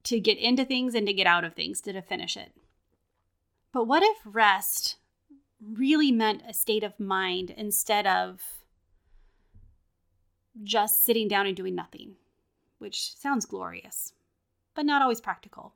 to 0.04 0.18
get 0.18 0.38
into 0.38 0.64
things 0.64 0.94
and 0.94 1.06
to 1.06 1.12
get 1.12 1.26
out 1.26 1.44
of 1.44 1.54
things 1.54 1.80
to 1.82 2.02
finish 2.02 2.36
it. 2.36 2.52
But 3.72 3.84
what 3.84 4.02
if 4.02 4.18
rest 4.24 4.96
really 5.62 6.10
meant 6.10 6.42
a 6.48 6.52
state 6.52 6.82
of 6.82 6.98
mind 6.98 7.50
instead 7.50 8.06
of 8.06 8.42
just 10.62 11.04
sitting 11.04 11.28
down 11.28 11.46
and 11.46 11.56
doing 11.56 11.74
nothing, 11.74 12.16
which 12.82 13.16
sounds 13.16 13.46
glorious, 13.46 14.12
but 14.74 14.84
not 14.84 15.00
always 15.00 15.20
practical. 15.20 15.74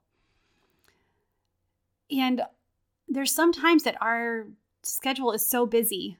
And 2.10 2.42
there's 3.08 3.32
some 3.32 3.52
times 3.52 3.84
that 3.84 4.00
our 4.02 4.46
schedule 4.82 5.32
is 5.32 5.46
so 5.46 5.64
busy 5.64 6.18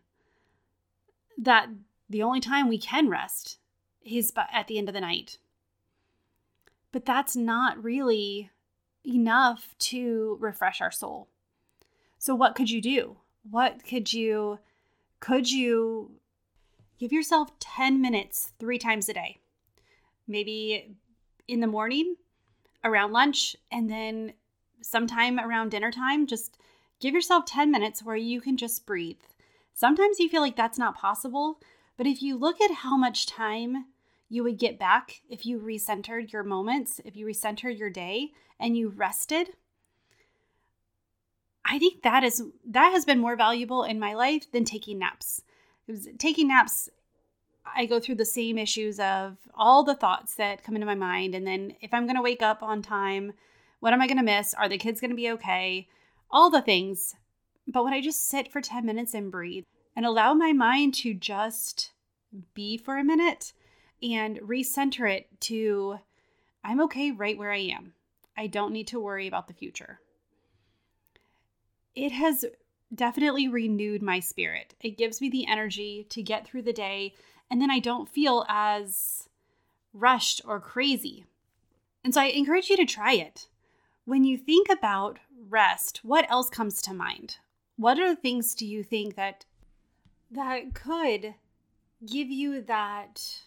that 1.36 1.68
the 2.08 2.22
only 2.22 2.40
time 2.40 2.68
we 2.68 2.78
can 2.78 3.08
rest 3.08 3.58
is 4.02 4.32
at 4.52 4.68
the 4.68 4.78
end 4.78 4.88
of 4.88 4.94
the 4.94 5.00
night. 5.00 5.38
But 6.92 7.04
that's 7.04 7.36
not 7.36 7.82
really 7.82 8.50
enough 9.04 9.74
to 9.78 10.38
refresh 10.40 10.80
our 10.80 10.90
soul. 10.90 11.28
So, 12.18 12.34
what 12.34 12.54
could 12.54 12.70
you 12.70 12.80
do? 12.80 13.18
What 13.48 13.84
could 13.84 14.12
you, 14.12 14.58
could 15.20 15.50
you 15.50 16.12
give 16.98 17.12
yourself 17.12 17.58
10 17.60 18.00
minutes 18.00 18.52
three 18.58 18.78
times 18.78 19.08
a 19.08 19.14
day? 19.14 19.38
Maybe 20.28 20.96
in 21.48 21.60
the 21.60 21.66
morning, 21.66 22.16
around 22.84 23.12
lunch, 23.12 23.56
and 23.70 23.90
then 23.90 24.32
sometime 24.80 25.38
around 25.38 25.70
dinner 25.70 25.90
time. 25.90 26.26
Just 26.26 26.58
give 27.00 27.14
yourself 27.14 27.44
10 27.46 27.70
minutes 27.70 28.02
where 28.02 28.16
you 28.16 28.40
can 28.40 28.56
just 28.56 28.86
breathe. 28.86 29.20
Sometimes 29.74 30.18
you 30.18 30.28
feel 30.28 30.40
like 30.40 30.56
that's 30.56 30.78
not 30.78 30.96
possible, 30.96 31.60
but 31.96 32.06
if 32.06 32.22
you 32.22 32.36
look 32.36 32.60
at 32.60 32.70
how 32.70 32.96
much 32.96 33.26
time 33.26 33.86
you 34.28 34.42
would 34.42 34.58
get 34.58 34.78
back 34.78 35.20
if 35.28 35.46
you 35.46 35.58
recentered 35.58 36.32
your 36.32 36.42
moments, 36.42 37.00
if 37.04 37.16
you 37.16 37.26
recentered 37.26 37.78
your 37.78 37.90
day 37.90 38.32
and 38.58 38.76
you 38.76 38.88
rested, 38.88 39.50
I 41.64 41.78
think 41.78 42.02
that 42.02 42.22
is 42.22 42.42
that 42.64 42.92
has 42.92 43.04
been 43.04 43.18
more 43.18 43.36
valuable 43.36 43.82
in 43.82 43.98
my 43.98 44.14
life 44.14 44.50
than 44.52 44.64
taking 44.64 44.98
naps. 44.98 45.42
taking 46.18 46.48
naps 46.48 46.88
I 47.74 47.86
go 47.86 48.00
through 48.00 48.16
the 48.16 48.24
same 48.24 48.58
issues 48.58 48.98
of 49.00 49.36
all 49.54 49.84
the 49.84 49.94
thoughts 49.94 50.34
that 50.34 50.62
come 50.62 50.74
into 50.74 50.86
my 50.86 50.94
mind 50.94 51.34
and 51.34 51.46
then 51.46 51.74
if 51.80 51.92
I'm 51.92 52.06
going 52.06 52.16
to 52.16 52.22
wake 52.22 52.42
up 52.42 52.62
on 52.62 52.82
time, 52.82 53.32
what 53.80 53.92
am 53.92 54.00
I 54.00 54.06
going 54.06 54.18
to 54.18 54.22
miss? 54.22 54.54
Are 54.54 54.68
the 54.68 54.78
kids 54.78 55.00
going 55.00 55.10
to 55.10 55.16
be 55.16 55.30
okay? 55.32 55.88
All 56.30 56.50
the 56.50 56.62
things. 56.62 57.14
But 57.66 57.84
when 57.84 57.92
I 57.92 58.00
just 58.00 58.28
sit 58.28 58.52
for 58.52 58.60
10 58.60 58.86
minutes 58.86 59.14
and 59.14 59.30
breathe 59.30 59.64
and 59.94 60.06
allow 60.06 60.34
my 60.34 60.52
mind 60.52 60.94
to 60.94 61.14
just 61.14 61.92
be 62.54 62.76
for 62.76 62.98
a 62.98 63.04
minute 63.04 63.52
and 64.02 64.38
recenter 64.40 65.10
it 65.10 65.28
to 65.42 65.98
I'm 66.64 66.80
okay 66.82 67.12
right 67.12 67.38
where 67.38 67.52
I 67.52 67.58
am. 67.58 67.94
I 68.36 68.46
don't 68.46 68.72
need 68.72 68.88
to 68.88 69.00
worry 69.00 69.26
about 69.26 69.48
the 69.48 69.54
future 69.54 70.00
it 71.96 72.12
has 72.12 72.44
definitely 72.94 73.48
renewed 73.48 74.02
my 74.02 74.20
spirit. 74.20 74.74
It 74.80 74.98
gives 74.98 75.20
me 75.20 75.30
the 75.30 75.46
energy 75.48 76.06
to 76.10 76.22
get 76.22 76.46
through 76.46 76.62
the 76.62 76.72
day, 76.72 77.14
and 77.50 77.60
then 77.60 77.70
I 77.70 77.78
don't 77.78 78.08
feel 78.08 78.44
as 78.48 79.28
rushed 79.92 80.40
or 80.44 80.60
crazy. 80.60 81.24
And 82.04 82.14
so 82.14 82.20
I 82.20 82.26
encourage 82.26 82.68
you 82.68 82.76
to 82.76 82.84
try 82.84 83.14
it. 83.14 83.48
When 84.04 84.24
you 84.24 84.36
think 84.36 84.68
about 84.68 85.18
rest, 85.48 86.00
what 86.04 86.30
else 86.30 86.48
comes 86.48 86.80
to 86.82 86.94
mind? 86.94 87.38
What 87.76 87.98
other 87.98 88.14
things 88.14 88.54
do 88.54 88.66
you 88.66 88.82
think 88.82 89.16
that 89.16 89.44
that 90.30 90.74
could 90.74 91.34
give 92.06 92.28
you 92.28 92.62
that 92.62 93.40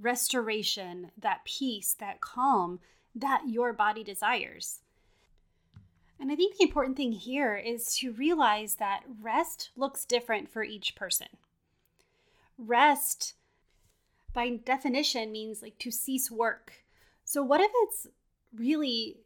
restoration, 0.00 1.10
that 1.18 1.44
peace, 1.44 1.94
that 1.98 2.20
calm 2.20 2.80
that 3.14 3.42
your 3.48 3.72
body 3.72 4.04
desires? 4.04 4.80
And 6.20 6.30
I 6.30 6.36
think 6.36 6.56
the 6.56 6.64
important 6.64 6.96
thing 6.96 7.12
here 7.12 7.56
is 7.56 7.96
to 7.96 8.12
realize 8.12 8.76
that 8.76 9.02
rest 9.20 9.70
looks 9.76 10.04
different 10.04 10.48
for 10.48 10.62
each 10.62 10.94
person. 10.94 11.26
Rest, 12.58 13.34
by 14.32 14.50
definition, 14.50 15.32
means 15.32 15.62
like 15.62 15.78
to 15.78 15.90
cease 15.90 16.30
work. 16.30 16.84
So, 17.24 17.42
what 17.42 17.60
if 17.60 17.70
it's 17.74 18.06
really 18.54 19.18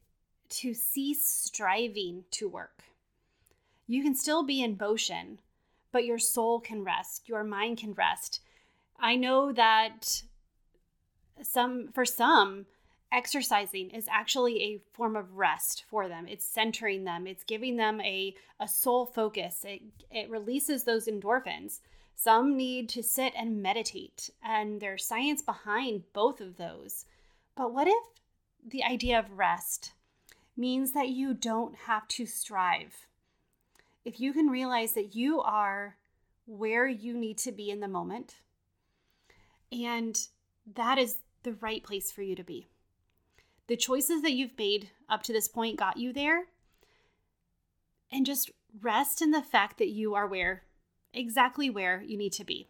to 0.51 0.75
cease 0.75 1.27
striving 1.27 2.25
to 2.33 2.49
work? 2.49 2.85
You 3.87 4.03
can 4.03 4.15
still 4.15 4.43
be 4.45 4.63
in 4.63 4.77
motion, 4.79 5.41
but 5.93 6.05
your 6.05 6.19
soul 6.19 6.61
can 6.61 6.85
rest, 6.85 7.29
your 7.29 7.45
mind 7.45 7.79
can 7.79 7.95
rest. 7.95 8.41
I 9.01 9.17
know 9.17 9.53
that 9.53 10.23
some, 11.43 11.89
for 11.93 12.05
some, 12.05 12.67
exercising 13.11 13.91
is 13.91 14.07
actually 14.11 14.63
a 14.63 14.81
form 14.93 15.17
of 15.17 15.37
rest 15.37 15.85
for 15.89 16.09
them. 16.09 16.27
It's 16.29 16.45
centering 16.45 17.05
them, 17.05 17.27
it's 17.27 17.45
giving 17.45 17.77
them 17.77 18.01
a, 18.01 18.35
a 18.61 18.69
soul 18.69 19.07
focus, 19.07 19.65
it, 19.65 19.83
it 20.11 20.31
releases 20.31 20.85
those 20.85 21.07
endorphins. 21.07 21.81
Some 22.21 22.57
need 22.57 22.89
to 22.91 23.03
sit 23.03 23.33
and 23.37 23.63
meditate, 23.63 24.31
and 24.43 24.81
there's 24.81 25.05
science 25.05 25.41
behind 25.41 26.03
both 26.13 26.41
of 26.41 26.57
those. 26.57 27.05
But 27.55 27.73
what 27.73 27.87
if 27.87 28.05
the 28.67 28.83
idea 28.83 29.21
of 29.21 29.39
rest 29.39 29.93
means 30.57 30.93
that 30.93 31.11
you 31.11 31.33
don't 31.33 31.77
have 31.87 32.09
to 32.09 32.27
strive? 32.27 33.07
If 34.05 34.19
you 34.19 34.33
can 34.33 34.49
realize 34.49 34.95
that 34.95 35.15
you 35.15 35.41
are 35.41 35.97
where 36.45 36.89
you 36.89 37.15
need 37.15 37.39
to 37.39 37.53
be 37.53 37.71
in 37.71 37.79
the 37.79 37.87
moment, 37.87 38.41
and 39.71 40.19
that 40.75 40.99
is 40.99 41.19
the 41.45 41.53
right 41.53 41.85
place 41.85 42.11
for 42.11 42.23
you 42.23 42.35
to 42.35 42.43
be 42.43 42.67
the 43.69 43.77
choices 43.77 44.23
that 44.23 44.33
you've 44.33 44.59
made 44.59 44.91
up 45.09 45.23
to 45.23 45.33
this 45.33 45.47
point 45.47 45.79
got 45.79 45.99
you 45.99 46.13
there. 46.13 46.47
And 48.11 48.27
just 48.27 48.51
rest 48.81 49.23
in 49.23 49.31
the 49.31 49.43
fact 49.43 49.79
that 49.79 49.91
you 49.91 50.15
are 50.15 50.27
where, 50.27 50.63
exactly 51.13 51.71
where 51.71 52.03
you 52.03 52.17
need 52.17 52.33
to 52.35 52.45
be. 52.45 52.69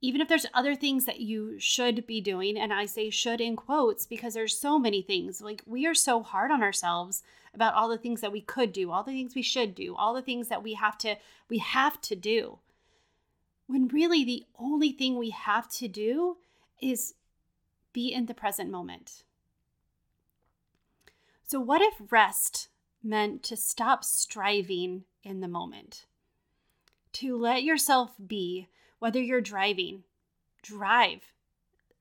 Even 0.00 0.20
if 0.20 0.28
there's 0.28 0.46
other 0.52 0.74
things 0.74 1.06
that 1.06 1.20
you 1.20 1.58
should 1.58 2.06
be 2.06 2.20
doing, 2.20 2.58
and 2.58 2.72
I 2.72 2.84
say 2.84 3.08
should 3.08 3.40
in 3.40 3.56
quotes 3.56 4.04
because 4.04 4.34
there's 4.34 4.56
so 4.56 4.78
many 4.78 5.00
things. 5.00 5.40
Like 5.40 5.62
we 5.66 5.86
are 5.86 5.94
so 5.94 6.22
hard 6.22 6.50
on 6.50 6.62
ourselves 6.62 7.22
about 7.54 7.74
all 7.74 7.88
the 7.88 7.96
things 7.96 8.20
that 8.20 8.32
we 8.32 8.42
could 8.42 8.72
do, 8.72 8.90
all 8.90 9.02
the 9.02 9.12
things 9.12 9.34
we 9.34 9.42
should 9.42 9.74
do, 9.74 9.94
all 9.96 10.12
the 10.12 10.20
things 10.20 10.48
that 10.48 10.62
we 10.62 10.74
have 10.74 10.98
to 10.98 11.16
we 11.48 11.58
have 11.58 12.00
to 12.02 12.16
do. 12.16 12.58
When 13.66 13.88
really 13.88 14.24
the 14.24 14.44
only 14.58 14.92
thing 14.92 15.16
we 15.16 15.30
have 15.30 15.70
to 15.72 15.88
do 15.88 16.36
is 16.82 17.14
be 17.94 18.12
in 18.12 18.26
the 18.26 18.34
present 18.34 18.70
moment. 18.70 19.22
So, 21.46 21.60
what 21.60 21.80
if 21.80 21.94
rest 22.10 22.68
meant 23.02 23.42
to 23.44 23.56
stop 23.56 24.04
striving 24.04 25.04
in 25.22 25.40
the 25.40 25.48
moment? 25.48 26.06
To 27.14 27.36
let 27.36 27.62
yourself 27.62 28.10
be, 28.24 28.68
whether 28.98 29.20
you're 29.20 29.40
driving, 29.40 30.02
drive. 30.62 31.20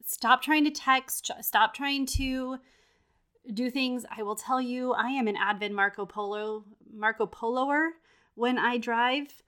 Stop 0.06 0.42
trying 0.42 0.64
to 0.64 0.72
text, 0.72 1.30
stop 1.42 1.74
trying 1.74 2.06
to 2.08 2.58
do 3.54 3.70
things. 3.70 4.06
I 4.16 4.24
will 4.24 4.36
tell 4.36 4.60
you, 4.60 4.94
I 4.94 5.10
am 5.10 5.28
an 5.28 5.38
avid 5.38 5.72
Marco 5.72 6.06
Polo 6.06 6.66
Marco 6.92 7.28
Poloer 7.28 7.90
when 8.36 8.58
I 8.58 8.78
drive. 8.78 9.44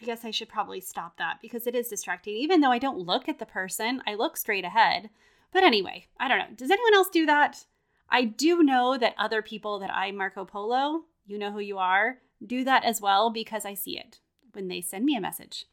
I 0.00 0.04
guess 0.04 0.24
I 0.24 0.30
should 0.30 0.48
probably 0.48 0.80
stop 0.80 1.16
that 1.18 1.38
because 1.42 1.66
it 1.66 1.74
is 1.74 1.88
distracting. 1.88 2.36
Even 2.36 2.60
though 2.60 2.70
I 2.70 2.78
don't 2.78 2.98
look 2.98 3.28
at 3.28 3.40
the 3.40 3.46
person, 3.46 4.00
I 4.06 4.14
look 4.14 4.36
straight 4.36 4.64
ahead. 4.64 5.10
But 5.52 5.64
anyway, 5.64 6.06
I 6.20 6.28
don't 6.28 6.38
know. 6.38 6.54
Does 6.54 6.70
anyone 6.70 6.94
else 6.94 7.08
do 7.08 7.26
that? 7.26 7.64
I 8.08 8.24
do 8.24 8.62
know 8.62 8.96
that 8.96 9.14
other 9.18 9.42
people 9.42 9.80
that 9.80 9.90
I 9.92 10.12
Marco 10.12 10.44
Polo, 10.44 11.02
you 11.26 11.36
know 11.36 11.50
who 11.50 11.58
you 11.58 11.78
are, 11.78 12.18
do 12.44 12.64
that 12.64 12.84
as 12.84 13.00
well 13.00 13.30
because 13.30 13.64
I 13.64 13.74
see 13.74 13.98
it 13.98 14.18
when 14.52 14.68
they 14.68 14.80
send 14.80 15.04
me 15.04 15.16
a 15.16 15.20
message. 15.20 15.66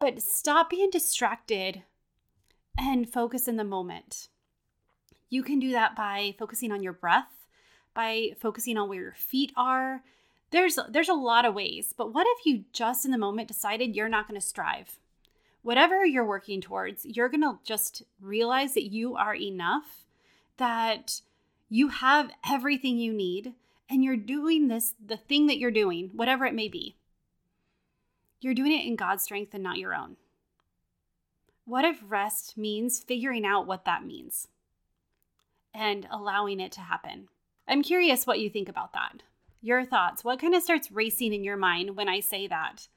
But 0.00 0.22
stop 0.22 0.70
being 0.70 0.90
distracted 0.90 1.82
and 2.76 3.08
focus 3.08 3.48
in 3.48 3.56
the 3.56 3.64
moment. 3.64 4.28
You 5.30 5.42
can 5.42 5.58
do 5.58 5.72
that 5.72 5.96
by 5.96 6.34
focusing 6.38 6.72
on 6.72 6.82
your 6.82 6.92
breath, 6.92 7.48
by 7.94 8.30
focusing 8.38 8.76
on 8.76 8.88
where 8.88 9.00
your 9.00 9.14
feet 9.14 9.52
are. 9.56 10.02
There's 10.50 10.78
there's 10.88 11.08
a 11.08 11.14
lot 11.14 11.44
of 11.44 11.54
ways, 11.54 11.94
but 11.96 12.12
what 12.12 12.26
if 12.28 12.46
you 12.46 12.64
just 12.72 13.04
in 13.04 13.10
the 13.10 13.18
moment 13.18 13.48
decided 13.48 13.96
you're 13.96 14.08
not 14.08 14.28
going 14.28 14.40
to 14.40 14.46
strive? 14.46 14.98
Whatever 15.62 16.04
you're 16.04 16.26
working 16.26 16.60
towards, 16.60 17.06
you're 17.06 17.30
going 17.30 17.40
to 17.40 17.58
just 17.64 18.02
realize 18.20 18.74
that 18.74 18.92
you 18.92 19.16
are 19.16 19.34
enough, 19.34 20.04
that 20.58 21.22
you 21.70 21.88
have 21.88 22.30
everything 22.48 22.98
you 22.98 23.12
need, 23.12 23.54
and 23.88 24.02
you're 24.02 24.16
doing 24.16 24.68
this 24.68 24.94
the 25.04 25.16
thing 25.16 25.46
that 25.46 25.58
you're 25.58 25.70
doing, 25.70 26.10
whatever 26.14 26.46
it 26.46 26.54
may 26.54 26.68
be. 26.68 26.96
You're 28.40 28.54
doing 28.54 28.72
it 28.72 28.86
in 28.86 28.96
God's 28.96 29.24
strength 29.24 29.54
and 29.54 29.62
not 29.62 29.78
your 29.78 29.94
own. 29.94 30.16
What 31.64 31.84
if 31.84 32.02
rest 32.06 32.58
means 32.58 33.00
figuring 33.00 33.46
out 33.46 33.66
what 33.66 33.86
that 33.86 34.04
means 34.04 34.48
and 35.72 36.06
allowing 36.10 36.60
it 36.60 36.72
to 36.72 36.80
happen? 36.80 37.28
I'm 37.66 37.82
curious 37.82 38.26
what 38.26 38.40
you 38.40 38.50
think 38.50 38.68
about 38.68 38.92
that. 38.92 39.22
Your 39.62 39.84
thoughts. 39.84 40.22
What 40.22 40.40
kind 40.40 40.54
of 40.54 40.62
starts 40.62 40.92
racing 40.92 41.32
in 41.32 41.42
your 41.42 41.56
mind 41.56 41.96
when 41.96 42.08
I 42.08 42.20
say 42.20 42.46
that? 42.46 42.88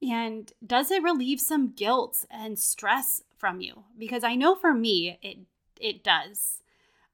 And 0.00 0.52
does 0.64 0.90
it 0.92 1.02
relieve 1.02 1.40
some 1.40 1.72
guilt 1.72 2.24
and 2.30 2.58
stress 2.58 3.22
from 3.36 3.60
you? 3.60 3.84
Because 3.98 4.22
I 4.22 4.36
know 4.36 4.54
for 4.54 4.72
me, 4.72 5.18
it 5.22 5.38
it 5.80 6.04
does. 6.04 6.62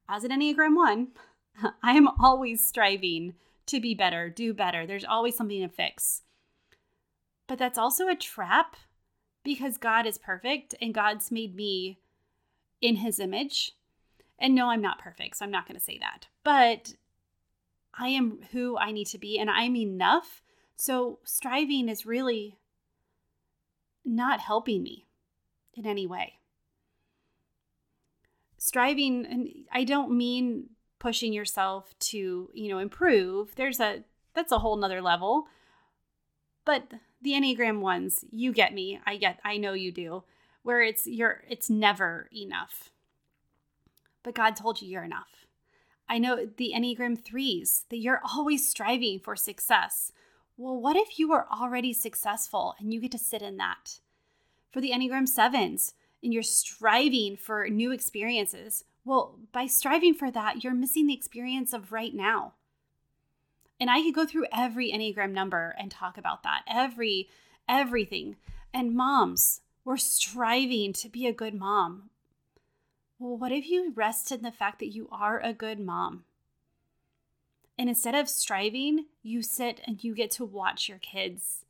As 0.09 0.25
an 0.25 0.31
Enneagram 0.31 0.77
1, 0.77 1.09
I 1.83 1.93
am 1.93 2.09
always 2.21 2.65
striving 2.65 3.35
to 3.67 3.81
be 3.81 3.95
better, 3.95 4.29
do 4.29 4.53
better. 4.53 4.87
There's 4.87 5.05
always 5.05 5.37
something 5.37 5.61
to 5.61 5.69
fix. 5.69 6.23
But 7.47 7.59
that's 7.59 7.79
also 7.79 8.09
a 8.09 8.17
trap 8.17 8.77
because 9.45 9.77
God 9.77 10.07
is 10.07 10.19
perfect 10.19 10.75
and 10.81 10.95
God's 10.95 11.31
made 11.31 11.55
me 11.55 11.99
in 12.81 12.97
his 12.97 13.19
image. 13.19 13.73
And 14.39 14.55
no, 14.55 14.71
I'm 14.71 14.81
not 14.81 14.99
perfect, 14.99 15.37
so 15.37 15.45
I'm 15.45 15.51
not 15.51 15.67
going 15.67 15.79
to 15.79 15.85
say 15.85 15.99
that. 15.99 16.27
But 16.43 16.95
I 17.95 18.09
am 18.09 18.41
who 18.53 18.77
I 18.77 18.91
need 18.91 19.07
to 19.09 19.19
be 19.19 19.39
and 19.39 19.51
I'm 19.51 19.77
enough. 19.77 20.43
So 20.77 21.19
striving 21.25 21.89
is 21.89 22.07
really 22.07 22.59
not 24.05 24.41
helping 24.41 24.83
me 24.83 25.07
in 25.75 25.87
any 25.87 26.07
way. 26.07 26.35
Striving, 28.59 29.27
and 29.27 29.49
I 29.73 29.85
don't 29.85 30.17
mean 30.17 30.71
pushing 31.03 31.33
yourself 31.33 31.99
to, 31.99 32.49
you 32.55 32.69
know, 32.69 32.79
improve. 32.79 33.57
There's 33.57 33.81
a, 33.81 34.05
that's 34.35 34.53
a 34.53 34.61
whole 34.61 34.77
nother 34.77 35.03
level. 35.03 35.49
But 36.65 36.93
the 37.21 37.33
Enneagram 37.33 37.81
ones, 37.81 38.25
you 38.31 38.53
get 38.53 38.73
me. 38.73 39.01
I 39.05 39.17
get, 39.17 39.41
I 39.45 39.57
know 39.57 39.73
you 39.73 39.91
do, 39.91 40.23
where 40.63 40.81
it's, 40.81 41.05
you're, 41.05 41.43
it's 41.51 41.69
never 41.69 42.29
enough. 42.33 42.91
But 44.23 44.37
God 44.37 44.55
told 44.55 44.81
you 44.81 44.89
you're 44.89 45.03
enough. 45.03 45.47
I 46.09 46.19
know 46.19 46.47
the 46.47 46.73
Enneagram 46.73 47.21
threes, 47.21 47.85
that 47.91 47.99
you're 47.99 48.23
always 48.33 48.69
striving 48.69 49.19
for 49.19 49.35
success. 49.35 50.13
Well, 50.57 50.81
what 50.81 50.97
if 50.97 51.19
you 51.19 51.29
were 51.29 51.49
already 51.53 51.93
successful 51.93 52.77
and 52.79 52.95
you 52.95 53.01
get 53.01 53.11
to 53.11 53.19
sit 53.19 53.43
in 53.43 53.57
that? 53.57 53.99
For 54.71 54.81
the 54.81 54.93
Enneagram 54.93 55.27
sevens, 55.27 55.95
and 56.23 56.33
you're 56.33 56.45
striving 56.45 57.37
for 57.37 57.69
new 57.69 57.91
experiences. 57.91 58.85
Well, 59.05 59.39
by 59.53 59.67
striving 59.67 60.15
for 60.15 60.31
that, 60.31 60.63
you're 60.63 60.75
missing 60.75 61.07
the 61.07 61.15
experience 61.15 61.73
of 61.73 61.93
right 61.93 62.15
now. 62.15 62.55
And 63.81 63.91
I 63.91 64.01
could 64.03 64.15
go 64.15 64.25
through 64.25 64.47
every 64.53 64.93
Enneagram 64.93 65.33
number 65.33 65.75
and 65.79 65.91
talk 65.91 66.17
about 66.17 66.45
that, 66.45 66.63
every, 66.69 67.29
everything. 67.69 68.37
And 68.73 68.95
moms, 68.95 69.61
we're 69.85 69.97
striving 69.97 70.93
to 70.95 71.09
be 71.09 71.27
a 71.27 71.33
good 71.33 71.55
mom. 71.55 72.11
Well, 73.19 73.37
what 73.37 73.53
if 73.53 73.69
you 73.69 73.93
rest 73.95 74.31
in 74.31 74.43
the 74.43 74.53
fact 74.53 74.79
that 74.79 74.95
you 74.95 75.09
are 75.11 75.41
a 75.41 75.53
good 75.53 75.81
mom? 75.81 76.25
And 77.77 77.89
instead 77.89 78.15
of 78.15 78.29
striving, 78.29 79.07
you 79.23 79.43
sit 79.43 79.81
and 79.85 80.03
you 80.05 80.15
get 80.15 80.31
to 80.33 80.45
watch 80.45 80.89
your 80.89 80.99
kids. 80.99 81.65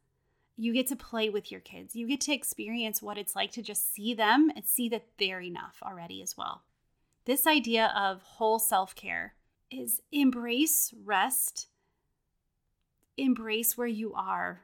You 0.58 0.74
get 0.74 0.88
to 0.88 0.96
play 0.96 1.30
with 1.30 1.50
your 1.50 1.60
kids. 1.60 1.96
You 1.96 2.06
get 2.06 2.20
to 2.22 2.34
experience 2.34 3.00
what 3.00 3.16
it's 3.16 3.34
like 3.34 3.52
to 3.52 3.62
just 3.62 3.94
see 3.94 4.12
them 4.12 4.52
and 4.54 4.66
see 4.66 4.90
that 4.90 5.06
they're 5.18 5.40
enough 5.40 5.76
already 5.82 6.22
as 6.22 6.36
well. 6.36 6.62
This 7.24 7.46
idea 7.46 7.92
of 7.96 8.22
whole 8.22 8.58
self 8.58 8.94
care 8.94 9.34
is 9.70 10.02
embrace 10.10 10.92
rest, 11.04 11.68
embrace 13.16 13.76
where 13.76 13.86
you 13.86 14.12
are, 14.14 14.62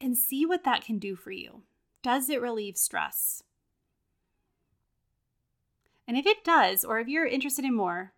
and 0.00 0.16
see 0.16 0.46
what 0.46 0.64
that 0.64 0.84
can 0.84 0.98
do 0.98 1.16
for 1.16 1.30
you. 1.30 1.62
Does 2.02 2.28
it 2.28 2.40
relieve 2.40 2.76
stress? 2.76 3.42
And 6.06 6.16
if 6.16 6.26
it 6.26 6.44
does, 6.44 6.84
or 6.84 7.00
if 7.00 7.08
you're 7.08 7.26
interested 7.26 7.64
in 7.64 7.74
more, 7.74 8.12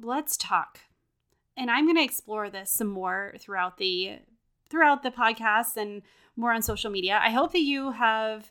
let's 0.00 0.36
talk. 0.36 0.80
And 1.56 1.70
I'm 1.70 1.84
going 1.84 1.96
to 1.96 2.04
explore 2.04 2.48
this 2.48 2.72
some 2.72 2.88
more 2.88 3.34
throughout 3.38 3.76
the 3.78 4.20
throughout 4.70 5.02
the 5.02 5.10
podcast 5.10 5.76
and 5.76 6.00
more 6.34 6.52
on 6.52 6.62
social 6.62 6.90
media. 6.90 7.20
I 7.22 7.30
hope 7.30 7.52
that 7.52 7.60
you 7.60 7.90
have 7.90 8.50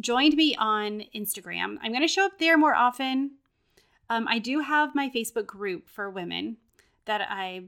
joined 0.00 0.34
me 0.34 0.54
on 0.56 1.04
Instagram. 1.14 1.76
I'm 1.82 1.92
going 1.92 2.02
to 2.02 2.08
show 2.08 2.26
up 2.26 2.38
there 2.38 2.58
more 2.58 2.74
often. 2.74 3.32
Um, 4.10 4.26
I 4.28 4.38
do 4.38 4.60
have 4.60 4.94
my 4.94 5.08
Facebook 5.08 5.46
group 5.46 5.88
for 5.88 6.08
women 6.08 6.56
that 7.04 7.20
I 7.28 7.64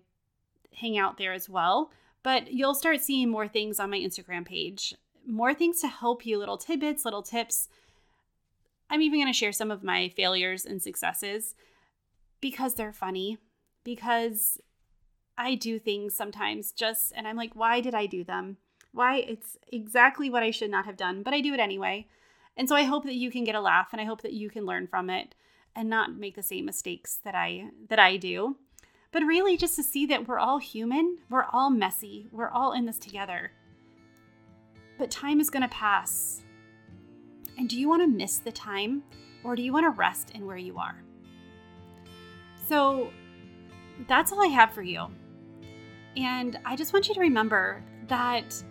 hang 0.74 0.98
out 0.98 1.18
there 1.18 1.32
as 1.32 1.48
well, 1.48 1.90
but 2.22 2.52
you'll 2.52 2.74
start 2.74 3.00
seeing 3.00 3.30
more 3.30 3.48
things 3.48 3.80
on 3.80 3.90
my 3.90 3.98
Instagram 3.98 4.46
page, 4.46 4.94
more 5.26 5.54
things 5.54 5.80
to 5.80 5.88
help 5.88 6.24
you, 6.24 6.38
little 6.38 6.58
tidbits, 6.58 7.04
little 7.04 7.22
tips. 7.22 7.68
I'm 8.88 9.02
even 9.02 9.20
going 9.20 9.32
to 9.32 9.38
share 9.38 9.52
some 9.52 9.70
of 9.70 9.82
my 9.82 10.08
failures 10.08 10.64
and 10.64 10.82
successes 10.82 11.54
because 12.40 12.74
they're 12.74 12.92
funny, 12.92 13.38
because 13.84 14.58
I 15.36 15.54
do 15.54 15.78
things 15.78 16.14
sometimes 16.14 16.72
just, 16.72 17.12
and 17.16 17.26
I'm 17.26 17.36
like, 17.36 17.54
why 17.54 17.80
did 17.80 17.94
I 17.94 18.06
do 18.06 18.24
them? 18.24 18.58
Why? 18.92 19.18
It's 19.18 19.56
exactly 19.68 20.30
what 20.30 20.42
I 20.42 20.50
should 20.50 20.70
not 20.70 20.86
have 20.86 20.96
done, 20.96 21.22
but 21.22 21.34
I 21.34 21.40
do 21.40 21.54
it 21.54 21.60
anyway. 21.60 22.06
And 22.56 22.68
so 22.68 22.74
I 22.76 22.82
hope 22.82 23.04
that 23.04 23.14
you 23.14 23.30
can 23.30 23.44
get 23.44 23.54
a 23.54 23.60
laugh 23.60 23.88
and 23.92 24.00
I 24.00 24.04
hope 24.04 24.22
that 24.22 24.32
you 24.32 24.50
can 24.50 24.66
learn 24.66 24.86
from 24.86 25.08
it 25.08 25.34
and 25.74 25.88
not 25.88 26.16
make 26.16 26.34
the 26.34 26.42
same 26.42 26.64
mistakes 26.64 27.20
that 27.24 27.34
I 27.34 27.70
that 27.88 27.98
I 27.98 28.16
do. 28.16 28.56
But 29.12 29.22
really 29.24 29.56
just 29.56 29.76
to 29.76 29.82
see 29.82 30.06
that 30.06 30.28
we're 30.28 30.38
all 30.38 30.58
human, 30.58 31.18
we're 31.28 31.46
all 31.52 31.70
messy, 31.70 32.28
we're 32.30 32.48
all 32.48 32.72
in 32.72 32.86
this 32.86 32.98
together. 32.98 33.52
But 34.98 35.10
time 35.10 35.40
is 35.40 35.50
going 35.50 35.62
to 35.62 35.68
pass. 35.68 36.42
And 37.58 37.68
do 37.68 37.78
you 37.78 37.88
want 37.88 38.02
to 38.02 38.06
miss 38.08 38.38
the 38.38 38.52
time 38.52 39.02
or 39.42 39.56
do 39.56 39.62
you 39.62 39.72
want 39.72 39.84
to 39.84 39.90
rest 39.90 40.30
in 40.34 40.46
where 40.46 40.56
you 40.56 40.78
are? 40.78 41.02
So 42.68 43.10
that's 44.06 44.32
all 44.32 44.42
I 44.42 44.48
have 44.48 44.72
for 44.72 44.82
you. 44.82 45.06
And 46.16 46.58
I 46.64 46.76
just 46.76 46.92
want 46.92 47.08
you 47.08 47.14
to 47.14 47.20
remember 47.20 47.82
that 48.06 48.62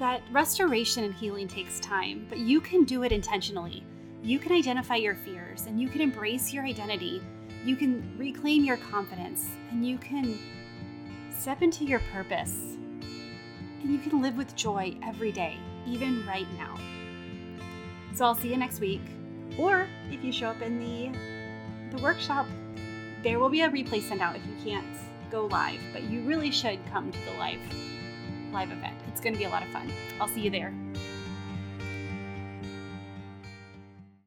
that 0.00 0.22
restoration 0.32 1.04
and 1.04 1.14
healing 1.14 1.46
takes 1.46 1.78
time, 1.78 2.26
but 2.30 2.38
you 2.38 2.58
can 2.58 2.84
do 2.84 3.02
it 3.02 3.12
intentionally. 3.12 3.84
You 4.22 4.38
can 4.38 4.50
identify 4.50 4.96
your 4.96 5.14
fears 5.14 5.66
and 5.66 5.78
you 5.78 5.88
can 5.88 6.00
embrace 6.00 6.54
your 6.54 6.64
identity. 6.64 7.22
You 7.66 7.76
can 7.76 8.16
reclaim 8.18 8.64
your 8.64 8.78
confidence 8.78 9.46
and 9.70 9.86
you 9.86 9.98
can 9.98 10.38
step 11.38 11.60
into 11.60 11.84
your 11.84 12.00
purpose. 12.14 12.78
And 13.82 13.92
you 13.92 13.98
can 13.98 14.22
live 14.22 14.38
with 14.38 14.56
joy 14.56 14.96
every 15.02 15.32
day, 15.32 15.58
even 15.86 16.26
right 16.26 16.48
now. 16.56 16.78
So 18.14 18.24
I'll 18.24 18.34
see 18.34 18.48
you 18.48 18.56
next 18.56 18.80
week. 18.80 19.02
Or 19.58 19.86
if 20.10 20.24
you 20.24 20.32
show 20.32 20.48
up 20.48 20.62
in 20.62 20.80
the 20.80 21.18
the 21.94 22.02
workshop, 22.02 22.46
there 23.22 23.38
will 23.38 23.50
be 23.50 23.62
a 23.62 23.68
replay 23.68 24.02
sent 24.02 24.22
out 24.22 24.34
if 24.34 24.42
you 24.46 24.54
can't 24.64 24.86
go 25.30 25.44
live, 25.46 25.80
but 25.92 26.04
you 26.04 26.22
really 26.22 26.50
should 26.50 26.78
come 26.90 27.12
to 27.12 27.18
the 27.26 27.32
live 27.38 27.60
live 28.52 28.72
event. 28.72 28.94
It's 29.08 29.20
going 29.20 29.32
to 29.32 29.38
be 29.38 29.44
a 29.44 29.48
lot 29.48 29.62
of 29.62 29.68
fun. 29.68 29.90
I'll 30.20 30.28
see 30.28 30.40
you 30.40 30.50
there. 30.50 30.72